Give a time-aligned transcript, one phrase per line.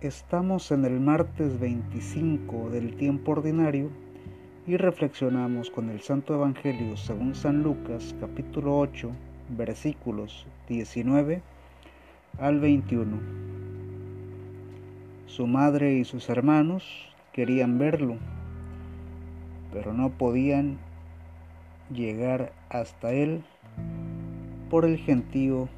[0.00, 3.90] Estamos en el martes 25 del tiempo ordinario
[4.66, 9.10] y reflexionamos con el Santo Evangelio según San Lucas capítulo 8
[9.50, 11.42] versículos 19
[12.38, 13.18] al 21.
[15.26, 18.16] Su madre y sus hermanos querían verlo,
[19.70, 20.78] pero no podían
[21.92, 23.44] llegar hasta él
[24.70, 25.68] por el gentío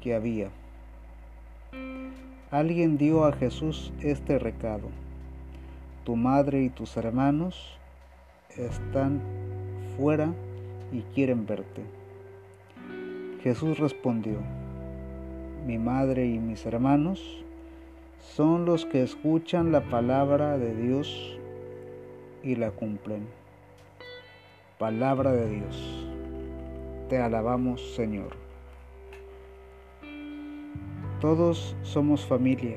[0.00, 0.48] que había
[2.50, 4.88] alguien dio a Jesús este recado.
[6.04, 7.78] Tu madre y tus hermanos
[8.56, 9.20] están
[9.96, 10.32] fuera
[10.92, 11.82] y quieren verte.
[13.42, 14.38] Jesús respondió,
[15.66, 17.44] mi madre y mis hermanos
[18.20, 21.38] son los que escuchan la palabra de Dios
[22.42, 23.26] y la cumplen.
[24.78, 26.06] Palabra de Dios.
[27.08, 28.45] Te alabamos, Señor.
[31.20, 32.76] Todos somos familia.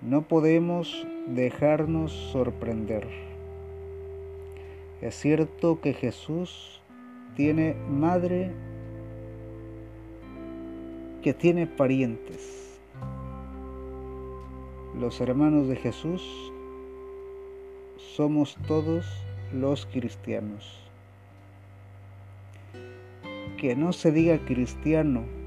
[0.00, 3.06] No podemos dejarnos sorprender.
[5.02, 6.80] Es cierto que Jesús
[7.36, 8.52] tiene madre
[11.22, 12.80] que tiene parientes.
[14.98, 16.22] Los hermanos de Jesús
[17.98, 19.04] somos todos
[19.52, 20.88] los cristianos.
[23.58, 25.39] Que no se diga cristiano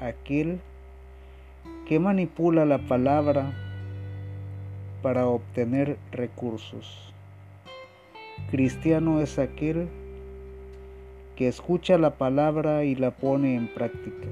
[0.00, 0.60] aquel
[1.86, 3.52] que manipula la palabra
[5.02, 7.12] para obtener recursos.
[8.50, 9.88] Cristiano es aquel
[11.36, 14.28] que escucha la palabra y la pone en práctica.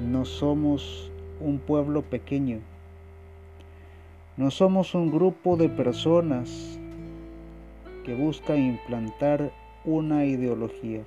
[0.00, 2.60] No somos un pueblo pequeño.
[4.36, 6.78] No somos un grupo de personas
[8.04, 9.52] que busca implantar
[9.84, 11.02] una ideología.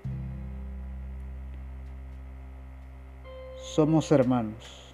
[3.58, 4.94] Somos hermanos.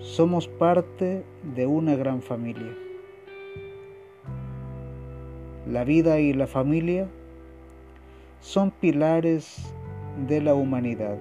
[0.00, 1.24] Somos parte
[1.54, 2.74] de una gran familia.
[5.70, 7.06] La vida y la familia
[8.40, 9.74] son pilares
[10.26, 11.18] de la humanidad.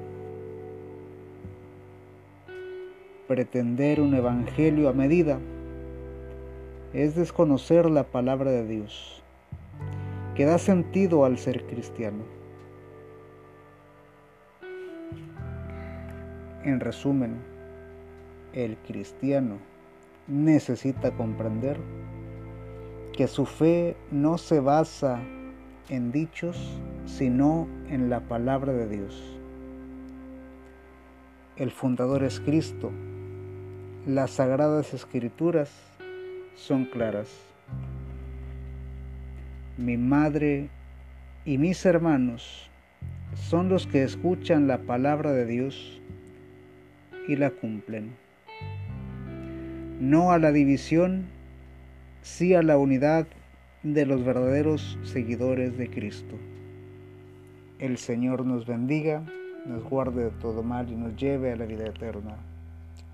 [3.28, 5.40] Pretender un evangelio a medida
[6.94, 9.23] es desconocer la palabra de Dios
[10.36, 12.24] que da sentido al ser cristiano.
[16.64, 17.38] En resumen,
[18.54, 19.58] el cristiano
[20.28, 21.78] necesita comprender
[23.12, 25.22] que su fe no se basa
[25.90, 29.38] en dichos, sino en la palabra de Dios.
[31.58, 32.92] El fundador es Cristo.
[34.08, 35.70] Las sagradas escrituras
[36.56, 37.53] son claras
[39.78, 40.70] mi madre
[41.46, 42.70] y mis hermanos
[43.34, 46.00] son los que escuchan la palabra de Dios
[47.28, 48.16] y la cumplen.
[50.00, 51.26] No a la división,
[52.22, 53.26] sí a la unidad
[53.82, 56.36] de los verdaderos seguidores de Cristo.
[57.80, 59.24] El Señor nos bendiga,
[59.66, 62.36] nos guarde de todo mal y nos lleve a la vida eterna.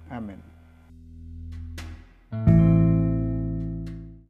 [0.09, 0.58] Amén.